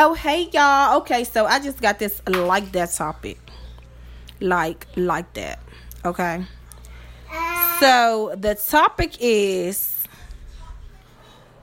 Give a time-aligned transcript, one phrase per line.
[0.00, 0.98] Oh, hey y'all.
[0.98, 3.36] Okay, so I just got this like that topic.
[4.38, 5.58] Like, like that.
[6.04, 6.44] Okay.
[7.80, 10.04] So the topic is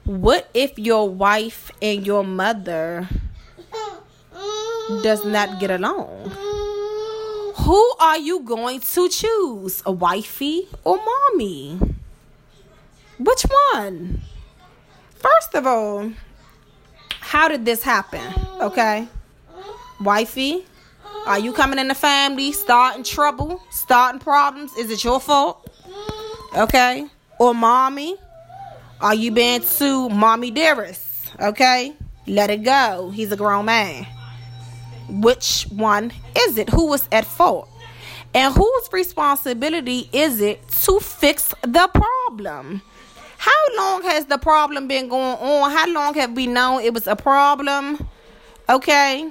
[0.04, 3.08] what if your wife and your mother
[5.02, 6.30] does not get along?
[7.56, 9.82] Who are you going to choose?
[9.86, 11.80] A wifey or mommy?
[13.18, 14.24] Which one?
[15.16, 16.12] First of all,
[17.26, 18.22] how did this happen?
[18.62, 19.08] Okay.
[20.00, 20.64] Wifey,
[21.26, 24.72] are you coming in the family, starting trouble, starting problems?
[24.78, 25.68] Is it your fault?
[26.56, 27.08] Okay.
[27.40, 28.16] Or mommy,
[29.02, 31.34] are you being too mommy dearest?
[31.42, 31.96] Okay.
[32.28, 33.10] Let it go.
[33.10, 34.06] He's a grown man.
[35.10, 36.70] Which one is it?
[36.70, 37.68] Who was at fault?
[38.36, 42.84] And whose responsibility is it to fix the problem?
[43.46, 45.70] How long has the problem been going on?
[45.70, 48.08] How long have we known it was a problem?
[48.68, 49.30] Okay.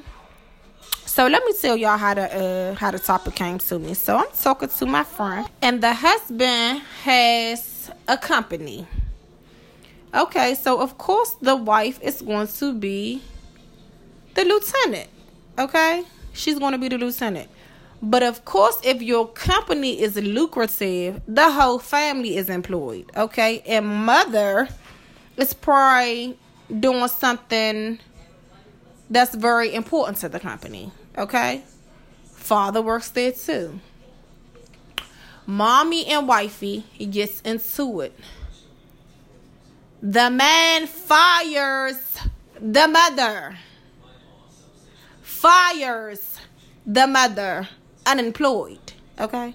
[1.05, 3.95] So let me tell y'all how the uh, how the topic came to me.
[3.95, 8.87] So I'm talking to my friend, and the husband has a company.
[10.15, 13.21] Okay, so of course the wife is going to be
[14.35, 15.11] the lieutenant.
[15.59, 17.49] Okay, she's going to be the lieutenant.
[18.07, 23.11] But of course, if your company is lucrative, the whole family is employed.
[23.17, 23.63] Okay.
[23.67, 24.69] And mother
[25.39, 26.39] is probably
[26.81, 27.99] doing something
[29.09, 30.93] that's very important to the company.
[31.17, 31.63] Okay.
[32.27, 33.81] Father works there too.
[35.47, 38.13] Mommy and wifey gets into it.
[40.03, 42.19] The man fires
[42.61, 43.57] the mother.
[45.23, 46.39] Fires
[46.85, 47.67] the mother
[48.07, 48.93] unemployed.
[49.19, 49.55] Okay.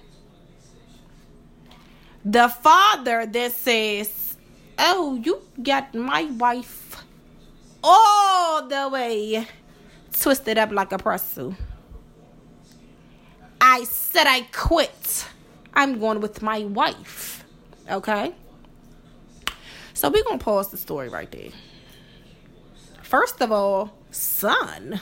[2.24, 4.36] The father that says,
[4.78, 7.04] Oh, you got my wife
[7.82, 9.46] all the way
[10.12, 11.54] twisted up like a pretzel.
[13.60, 15.28] I said I quit.
[15.74, 17.44] I'm going with my wife.
[17.90, 18.34] Okay?
[19.94, 21.50] So we're going to pause the story right there.
[23.02, 25.00] First of all, son,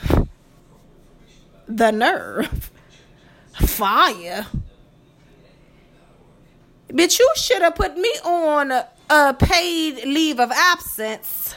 [1.67, 2.71] the nerve
[3.59, 4.45] fire.
[6.89, 11.55] Bitch, you should have put me on a, a, paid leave of absence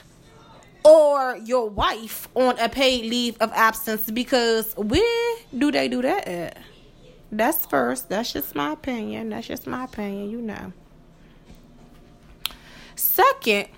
[0.84, 6.28] or your wife on a paid leave of absence because where do they do that
[6.28, 6.58] at?
[7.30, 8.10] That's first.
[8.10, 9.30] That's just my opinion.
[9.30, 10.72] That's just my opinion, you know.
[12.94, 13.68] Second,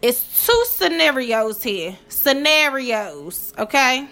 [0.00, 1.98] it's two scenarios here.
[2.08, 4.08] Scenarios, okay?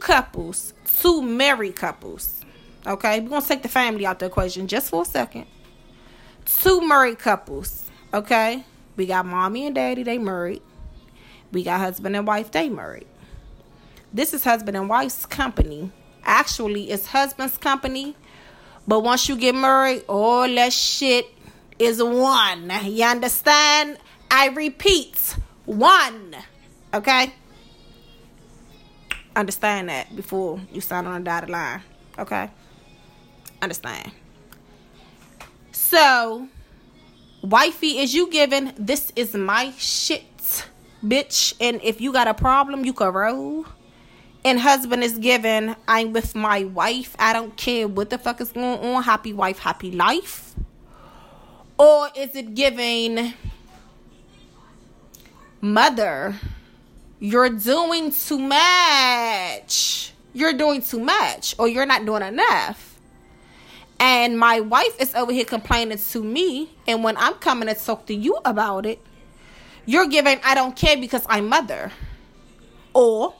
[0.00, 2.44] Couples, two married couples.
[2.86, 5.46] Okay, we're gonna take the family out the equation just for a second.
[6.44, 7.88] Two married couples.
[8.12, 8.64] Okay,
[8.96, 10.62] we got mommy and daddy, they married.
[11.52, 13.06] We got husband and wife, they married.
[14.12, 15.92] This is husband and wife's company.
[16.24, 18.16] Actually, it's husband's company.
[18.88, 21.26] But once you get married, all that shit
[21.78, 22.72] is one.
[22.84, 23.98] You understand?
[24.30, 26.36] I repeat, one.
[26.92, 27.32] Okay?
[29.40, 31.80] Understand that before you sign on a dotted line.
[32.18, 32.50] Okay?
[33.62, 34.12] Understand.
[35.72, 36.46] So,
[37.40, 40.66] wifey, is you giving this is my shit,
[41.02, 41.54] bitch.
[41.58, 43.64] And if you got a problem, you can roll.
[44.44, 47.16] And husband is giving, I'm with my wife.
[47.18, 49.02] I don't care what the fuck is going on.
[49.04, 50.54] Happy wife, happy life.
[51.78, 53.32] Or is it giving
[55.62, 56.34] mother?
[57.20, 60.12] You're doing too much.
[60.32, 62.98] You're doing too much, or you're not doing enough.
[63.98, 68.06] And my wife is over here complaining to me, and when I'm coming to talk
[68.06, 68.98] to you about it,
[69.84, 71.92] you're giving I don't care because I'm mother.
[72.94, 73.34] Or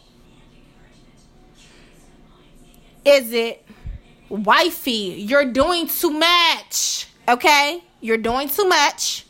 [3.05, 3.67] is it
[4.29, 7.09] wifey, you're doing too much.
[7.29, 7.83] Okay?
[8.01, 9.27] You're doing too much.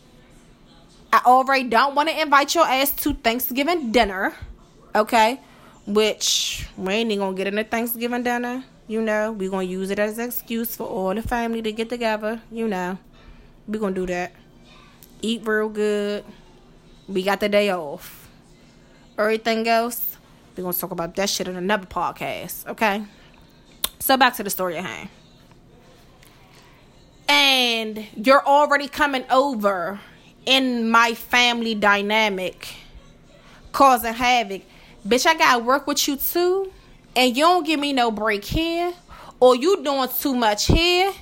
[1.13, 4.35] I already don't want to invite your ass to Thanksgiving dinner.
[4.95, 5.41] Okay?
[5.87, 8.65] Which we ain't gonna get into Thanksgiving dinner.
[8.87, 11.89] You know, we gonna use it as an excuse for all the family to get
[11.89, 12.41] together.
[12.51, 12.99] You know,
[13.67, 14.33] we gonna do that.
[15.23, 16.25] Eat real good.
[17.09, 18.29] We got the day off.
[19.19, 20.17] Everything else,
[20.57, 22.67] we gonna talk about that shit in another podcast.
[22.67, 23.05] Okay?
[23.99, 25.09] So back to the story at.
[27.29, 30.01] And you're already coming over
[30.47, 32.75] in my family dynamic,
[33.73, 34.63] causing havoc.
[35.07, 36.73] Bitch, I gotta work with you too,
[37.17, 38.93] and you don't give me no break here,
[39.39, 41.13] or you doing too much here.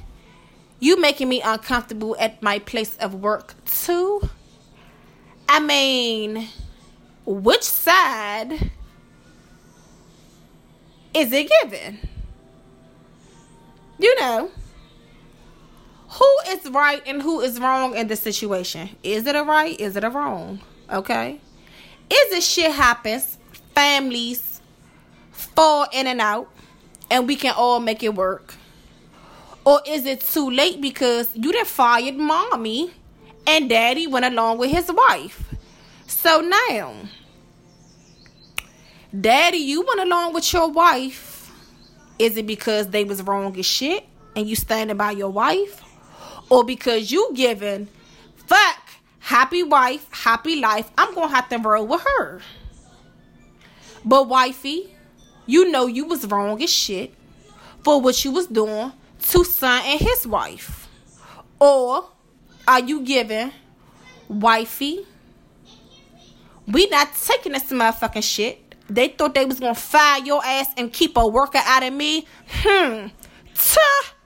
[0.81, 4.29] You making me uncomfortable at my place of work too.
[5.49, 6.49] I mean,
[7.25, 8.70] which side
[11.15, 11.99] is it given?
[13.99, 14.50] You know,
[16.08, 18.90] who is right and who is wrong in this situation?
[19.02, 19.78] Is it a right?
[19.78, 20.60] Is it a wrong?
[20.90, 21.40] Okay.
[22.10, 23.37] Is it shit happens?
[23.75, 24.60] Families
[25.32, 26.49] fall in and out,
[27.10, 28.55] and we can all make it work.
[29.64, 32.90] Or is it too late because you done fired mommy
[33.46, 35.55] and daddy went along with his wife?
[36.06, 36.94] So now,
[39.19, 41.52] daddy, you went along with your wife.
[42.19, 45.84] Is it because they was wrong as shit and you standing by your wife?
[46.50, 47.88] Or because you giving
[48.46, 48.82] fuck
[49.20, 52.40] happy wife, happy life, I'm gonna have to roll with her.
[54.04, 54.94] But wifey,
[55.46, 57.14] you know you was wrong as shit
[57.82, 60.88] for what you was doing to son and his wife?
[61.58, 62.08] Or
[62.66, 63.52] are you giving
[64.28, 65.06] wifey?
[66.66, 68.74] We not taking this motherfucking shit.
[68.88, 72.26] They thought they was gonna fire your ass and keep a worker out of me.
[72.46, 73.08] Hmm.
[73.54, 74.18] Tuh.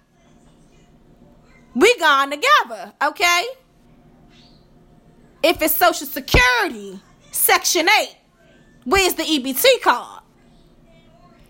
[1.74, 3.46] We gone together, okay?
[5.42, 8.16] If it's Social Security, Section 8,
[8.84, 10.22] where's the EBT card?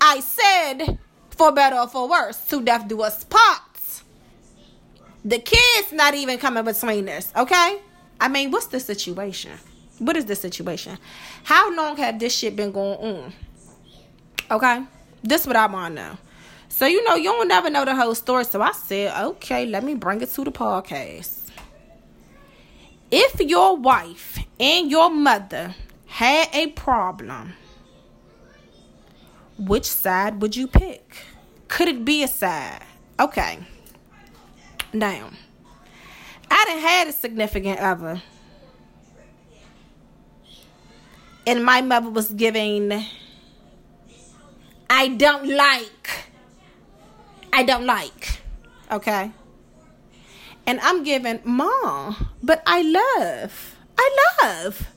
[0.00, 0.98] I said
[1.30, 3.60] for better or for worse, to death do us part.
[5.24, 7.80] The kids not even coming between us, okay?
[8.20, 9.52] I mean, what's the situation?
[9.98, 10.98] What is the situation?
[11.44, 13.32] How long have this shit been going on?
[14.50, 14.84] Okay?
[15.22, 16.18] This what I want to know.
[16.72, 18.44] So, you know, you don't never know the whole story.
[18.44, 21.50] So I said, okay, let me bring it to the podcast.
[23.10, 25.74] If your wife and your mother
[26.06, 27.52] had a problem,
[29.58, 31.18] which side would you pick?
[31.68, 32.82] Could it be a side?
[33.20, 33.58] Okay.
[34.94, 35.28] Now,
[36.50, 38.22] I didn't had a significant other.
[41.46, 43.04] And my mother was giving,
[44.88, 46.31] I don't like.
[47.52, 48.40] I don't like.
[48.90, 49.30] Okay.
[50.66, 53.76] And I'm giving, Mom, but I love.
[53.98, 54.88] I love.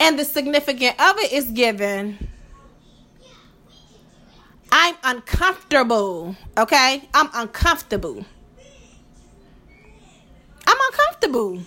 [0.00, 2.28] And the significant of it is given,
[4.70, 6.36] I'm uncomfortable.
[6.56, 7.08] Okay?
[7.12, 8.24] I'm uncomfortable.
[10.66, 11.62] I'm uncomfortable.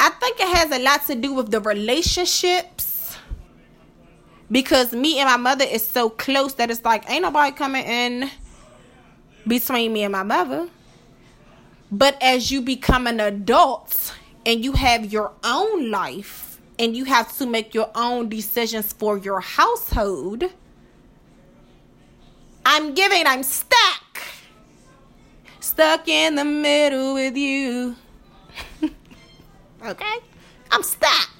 [0.00, 2.77] I think it has a lot to do with the relationships.
[4.50, 8.30] Because me and my mother is so close that it's like ain't nobody coming in
[9.46, 10.68] between me and my mother.
[11.90, 14.14] But as you become an adult
[14.44, 19.18] and you have your own life and you have to make your own decisions for
[19.18, 20.44] your household
[22.70, 24.22] I'm giving, I'm stuck.
[25.58, 27.96] Stuck in the middle with you.
[29.86, 30.16] okay?
[30.70, 31.37] I'm stuck.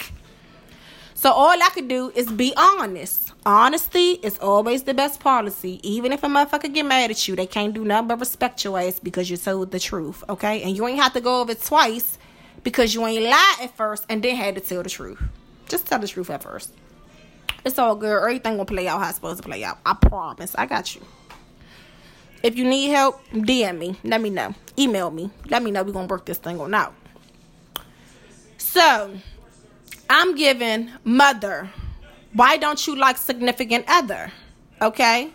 [1.19, 3.33] So all I could do is be honest.
[3.45, 5.81] Honesty is always the best policy.
[5.83, 8.79] Even if a motherfucker get mad at you, they can't do nothing but respect your
[8.79, 10.23] ass because you told the truth.
[10.29, 10.61] Okay?
[10.61, 12.17] And you ain't have to go over it twice
[12.63, 15.21] because you ain't lied at first and then had to tell the truth.
[15.67, 16.71] Just tell the truth at first.
[17.65, 18.17] It's all good.
[18.17, 19.77] Everything will play out how it's supposed to play out.
[19.85, 20.55] I promise.
[20.55, 21.01] I got you.
[22.43, 23.97] If you need help, DM me.
[24.05, 24.55] Let me know.
[24.77, 25.31] Email me.
[25.49, 26.93] Let me know we're gonna work this thing on out.
[28.57, 29.17] So
[30.09, 31.69] I'm giving mother.
[32.33, 34.31] Why don't you like significant other?
[34.81, 35.31] Okay.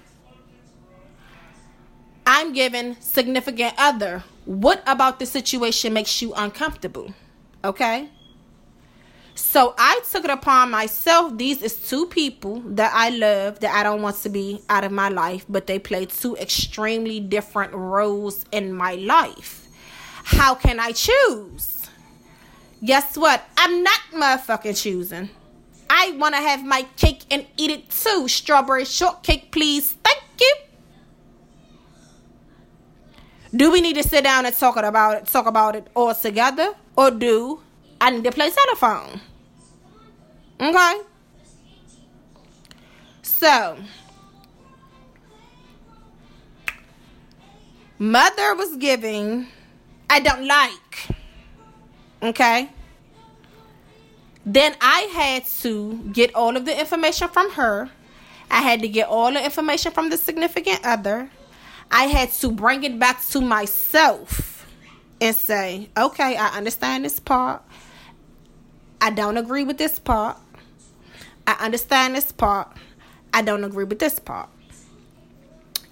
[2.26, 4.24] I'm giving significant other.
[4.44, 7.14] What about the situation makes you uncomfortable?
[7.62, 8.08] Okay.
[9.36, 11.36] So I took it upon myself.
[11.36, 14.92] These is two people that I love that I don't want to be out of
[14.92, 19.66] my life, but they play two extremely different roles in my life.
[20.24, 21.73] How can I choose?
[22.84, 23.42] Guess what?
[23.56, 25.30] I'm not motherfucking choosing.
[25.88, 28.28] I want to have my cake and eat it too.
[28.28, 29.92] Strawberry shortcake, please.
[29.92, 30.54] Thank you.
[33.54, 36.74] Do we need to sit down and talk about it, talk about it all together,
[36.96, 37.60] or do
[38.00, 39.20] I need to play telephone.
[40.60, 41.00] Okay?
[43.22, 43.78] So,
[47.98, 49.46] mother was giving,
[50.10, 51.23] I don't like.
[52.24, 52.70] Okay?
[54.46, 57.90] Then I had to get all of the information from her.
[58.50, 61.30] I had to get all the information from the significant other.
[61.90, 64.66] I had to bring it back to myself
[65.20, 67.62] and say, okay, I understand this part.
[69.00, 70.36] I don't agree with this part.
[71.46, 72.68] I understand this part.
[73.32, 74.48] I don't agree with this part.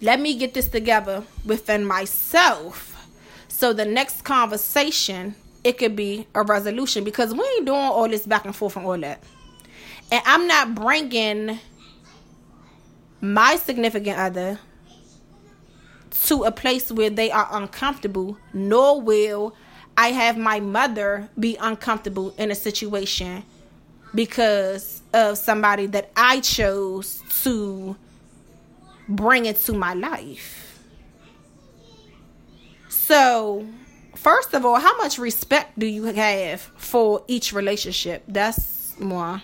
[0.00, 2.88] Let me get this together within myself
[3.48, 8.26] so the next conversation it could be a resolution because we ain't doing all this
[8.26, 9.23] back and forth and all that.
[10.11, 11.59] And I'm not bringing
[13.21, 14.59] my significant other
[16.25, 19.54] to a place where they are uncomfortable, nor will
[19.97, 23.45] I have my mother be uncomfortable in a situation
[24.14, 27.97] because of somebody that I chose to
[29.09, 30.81] bring into my life.
[32.88, 33.66] So,
[34.23, 38.23] first of all, how much respect do you have for each relationship?
[38.29, 39.43] That's more.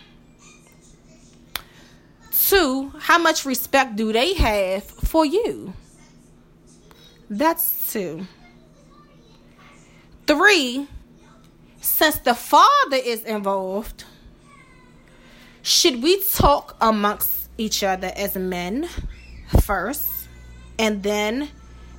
[2.30, 5.74] Two, how much respect do they have for you?
[7.28, 8.26] That's two.
[10.26, 10.86] Three,
[11.80, 14.04] since the father is involved,
[15.62, 18.88] should we talk amongst each other as men
[19.62, 20.08] first,
[20.78, 21.50] and then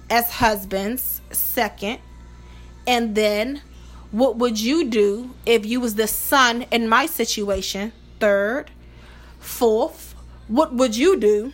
[0.10, 2.00] as husbands second,
[2.89, 3.62] and then
[4.10, 8.72] what would you do if you was the son in my situation third,
[9.39, 10.15] fourth,
[10.48, 11.53] what would you do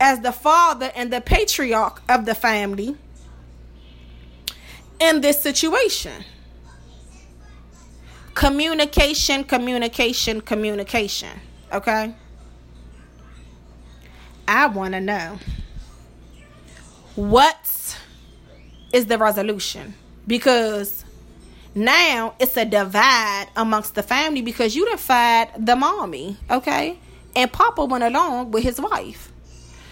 [0.00, 2.96] as the father and the patriarch of the family
[4.98, 6.24] in this situation?
[8.34, 11.40] Communication, communication, communication.
[11.72, 12.12] Okay?
[14.48, 15.38] I want to know
[17.14, 17.96] what
[18.92, 19.94] is the resolution?
[20.28, 21.04] Because
[21.74, 26.98] now it's a divide amongst the family because you defied the mommy, okay?
[27.34, 29.32] And Papa went along with his wife.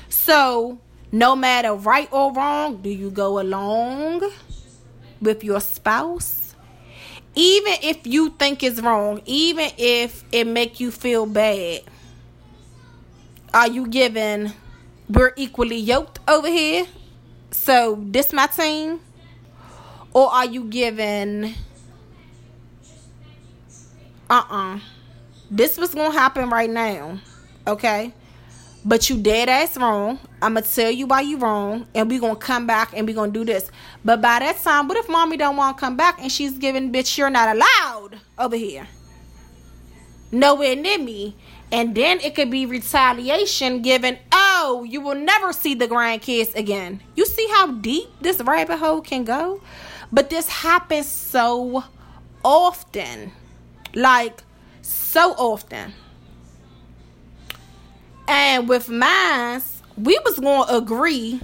[0.08, 0.78] So,
[1.10, 4.30] no matter right or wrong, do you go along
[5.20, 6.54] with your spouse?
[7.34, 11.80] Even if you think it's wrong, even if it make you feel bad,
[13.54, 14.52] are you giving
[15.08, 16.86] we're equally yoked over here?
[17.52, 19.00] So this my team?
[20.16, 21.52] Or are you giving
[24.30, 24.80] uh-uh.
[25.50, 27.18] This was gonna happen right now
[27.66, 28.12] okay?
[28.84, 30.20] But you dead ass wrong.
[30.40, 33.44] I'ma tell you why you wrong, and we gonna come back and we gonna do
[33.44, 33.70] this.
[34.04, 36.92] But by that time, what if mommy don't want to come back and she's giving
[36.92, 38.86] bitch you're not allowed over here,
[40.30, 41.34] nowhere near me,
[41.72, 44.18] and then it could be retaliation given.
[44.30, 47.00] Oh, you will never see the grandkids again.
[47.16, 49.60] You see how deep this rabbit hole can go,
[50.12, 51.84] but this happens so
[52.44, 53.32] often,
[53.94, 54.42] like
[54.82, 55.92] so often.
[58.28, 59.62] And with mine,
[59.96, 61.40] we was going to agree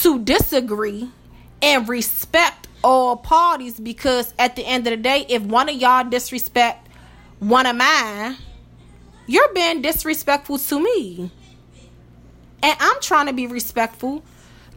[0.00, 1.10] to disagree
[1.62, 6.08] and respect all parties because at the end of the day, if one of y'all
[6.08, 6.88] disrespect
[7.38, 8.36] one of mine,
[9.26, 11.30] you're being disrespectful to me.
[12.62, 14.22] And I'm trying to be respectful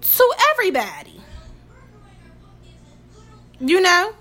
[0.01, 1.18] to everybody.
[3.59, 4.13] You know?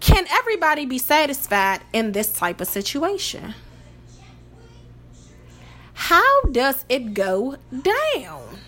[0.00, 3.54] Can everybody be satisfied in this type of situation?
[5.94, 8.58] How does it go down?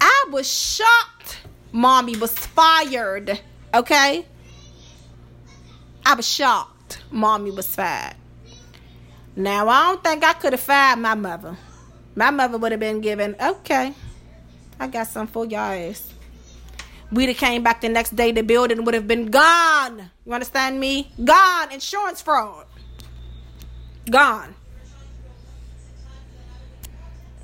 [0.00, 1.40] I was shocked
[1.72, 3.40] mommy was fired.
[3.74, 4.26] Okay?
[6.04, 8.14] I was shocked mommy was fired.
[9.34, 11.56] Now, I don't think I could have fired my mother.
[12.14, 13.94] My mother would have been given, okay,
[14.80, 16.12] I got some for y'all ass.
[17.10, 20.10] We'd have came back the next day, the building would have been gone.
[20.26, 21.10] You understand me?
[21.22, 21.72] Gone.
[21.72, 22.66] Insurance fraud.
[24.10, 24.54] Gone.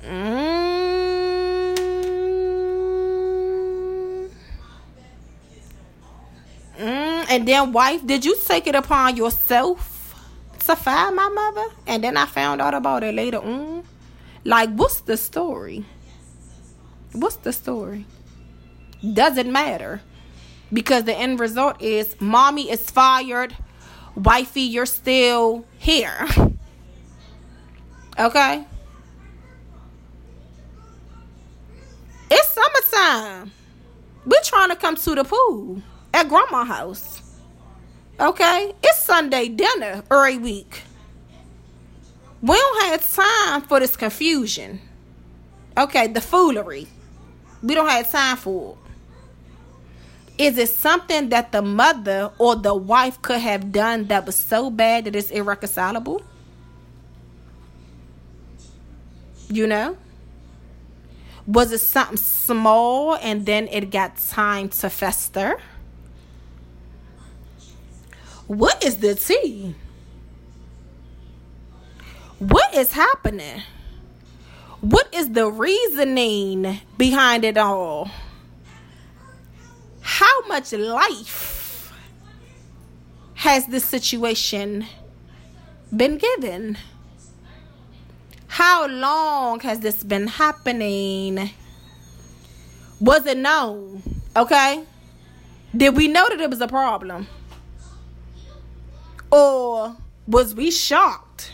[0.03, 1.55] Mm.
[6.77, 7.25] Mm.
[7.29, 10.13] And then, wife, did you take it upon yourself
[10.59, 11.65] to find my mother?
[11.87, 13.83] And then I found out about it later on.
[14.43, 15.85] Like, what's the story?
[17.13, 18.05] What's the story?
[19.13, 20.01] Doesn't matter.
[20.73, 23.55] Because the end result is mommy is fired,
[24.15, 26.27] wifey, you're still here.
[28.19, 28.65] okay?
[32.31, 33.51] It's summertime.
[34.25, 35.81] We're trying to come to the pool
[36.13, 37.21] at grandma's house.
[38.19, 38.73] Okay?
[38.83, 40.81] It's Sunday dinner every week.
[42.41, 44.79] We don't have time for this confusion.
[45.77, 46.87] Okay, the foolery.
[47.61, 48.84] We don't have time for it.
[50.37, 54.69] Is it something that the mother or the wife could have done that was so
[54.69, 56.21] bad that it's irreconcilable?
[59.49, 59.97] You know?
[61.47, 65.61] Was it something small and then it got time to fester?
[68.47, 69.75] What is the tea?
[72.39, 73.61] What is happening?
[74.81, 78.11] What is the reasoning behind it all?
[80.45, 81.91] How much life
[83.33, 84.85] has this situation
[85.95, 86.77] been given?
[88.45, 91.49] How long has this been happening?
[92.99, 94.03] Was it known?
[94.35, 94.83] Okay.
[95.75, 97.25] Did we know that it was a problem?
[99.31, 99.97] Or
[100.27, 101.51] was we shocked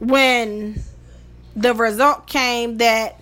[0.00, 0.82] when
[1.54, 3.20] the result came that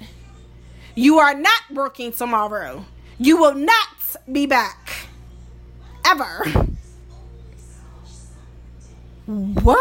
[0.94, 2.86] you are not working tomorrow?
[3.18, 3.99] You will not
[4.30, 5.08] be back.
[6.04, 6.44] Ever.
[9.26, 9.78] What?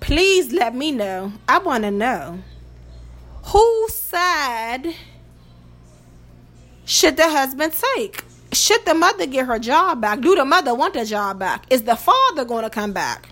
[0.00, 1.32] Please let me know.
[1.48, 2.40] I want to know.
[3.44, 4.94] Whose side
[6.84, 8.24] should the husband take?
[8.52, 10.20] Should the mother get her job back?
[10.20, 11.64] Do the mother want the job back?
[11.70, 13.28] Is the father going to come back?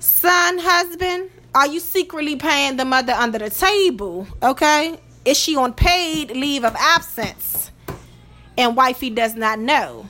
[0.00, 4.26] Son, husband, are you secretly paying the mother under the table?
[4.42, 4.98] Okay?
[5.24, 7.70] Is she on paid leave of absence?
[8.56, 10.06] And wifey does not know.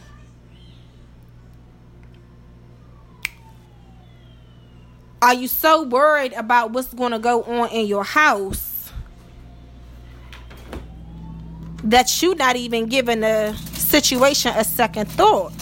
[5.20, 8.92] Are you so worried about what's going to go on in your house
[11.82, 15.52] that you're not even giving the situation a second thought?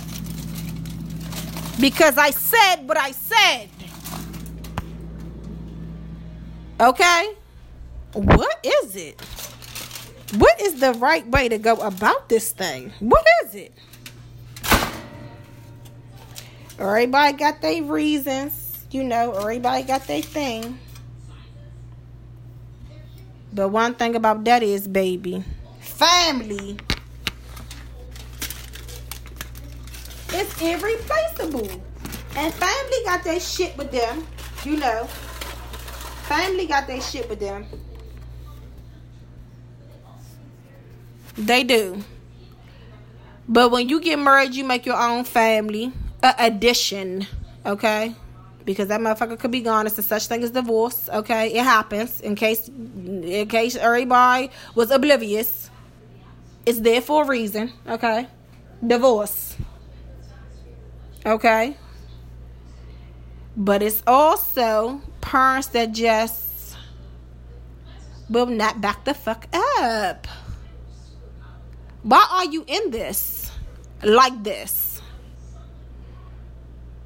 [1.81, 3.71] Because I said what I said.
[6.81, 7.35] Okay?
[8.13, 9.21] What is it?
[10.37, 12.93] What is the right way to go about this thing?
[13.01, 13.73] What is it?
[16.79, 20.79] Everybody got their reasons you know, everybody got their thing.
[23.53, 25.45] But one thing about that is, baby,
[25.81, 26.79] family
[30.35, 31.71] is irreplaceable.
[32.37, 34.27] And family got their shit with them,
[34.65, 35.09] you know.
[36.29, 37.67] Family got their shit with them.
[41.37, 42.03] They do.
[43.49, 45.93] But when you get married, you make your own family.
[46.23, 47.27] A addition,
[47.65, 48.15] okay?
[48.67, 49.87] because that motherfucker could be gone.
[49.87, 51.09] It's a such thing as divorce.
[51.09, 52.21] Okay, it happens.
[52.21, 55.71] In case, in case everybody was oblivious,
[56.67, 57.73] it's there for a reason.
[57.89, 58.27] Okay,
[58.85, 59.57] divorce.
[61.25, 61.77] Okay,
[63.57, 66.77] but it's also parents that just
[68.31, 70.27] will not back the fuck up.
[72.03, 73.51] Why are you in this
[74.03, 75.03] like this?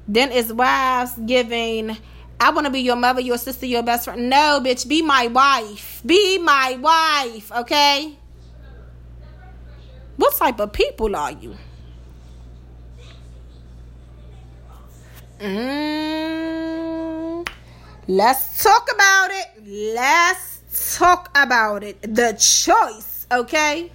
[0.07, 1.97] Then it's wives giving,
[2.39, 4.29] I want to be your mother, your sister, your best friend.
[4.29, 6.01] No, bitch, be my wife.
[6.05, 8.15] Be my wife, okay?
[10.17, 11.55] What type of people are you?
[15.39, 16.40] Mm,
[18.11, 19.47] let's talk about it.
[19.95, 22.01] Let's talk about it.
[22.01, 23.91] The choice, okay?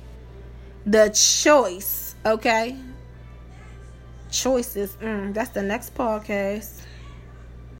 [0.86, 2.76] The choice, okay?
[4.36, 4.96] choices.
[5.00, 6.82] Mm, that's the next podcast.